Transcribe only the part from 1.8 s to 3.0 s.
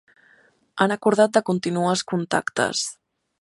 els contactes.